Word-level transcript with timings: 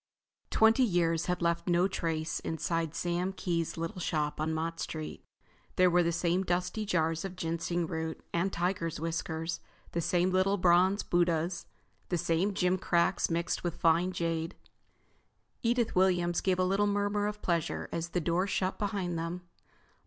wenty 0.49 0.83
years 0.83 1.27
had 1.27 1.43
left 1.43 1.67
no 1.67 1.87
trace 1.87 2.39
inside 2.39 2.95
Sam 2.95 3.31
Kee's 3.33 3.77
little 3.77 4.01
shop 4.01 4.41
on 4.41 4.51
Mott 4.51 4.79
Street. 4.79 5.23
There 5.75 5.91
were 5.91 6.01
the 6.01 6.11
same 6.11 6.43
dusty 6.43 6.87
jars 6.87 7.23
of 7.23 7.35
ginseng 7.35 7.85
root 7.85 8.19
and 8.33 8.51
tigers' 8.51 8.99
whiskers, 8.99 9.59
the 9.91 10.01
same 10.01 10.31
little 10.31 10.57
bronze 10.57 11.03
Buddahs, 11.03 11.67
the 12.09 12.17
same 12.17 12.49
gim 12.49 12.79
cracks 12.79 13.29
mixed 13.29 13.63
with 13.63 13.75
fine 13.75 14.11
jade. 14.11 14.55
Edith 15.61 15.95
Williams 15.95 16.41
gave 16.41 16.57
a 16.57 16.63
little 16.65 16.87
murmur 16.87 17.27
of 17.27 17.43
pleasure 17.43 17.87
as 17.91 18.09
the 18.09 18.19
door 18.19 18.47
shut 18.47 18.79
behind 18.79 19.19
them. 19.19 19.43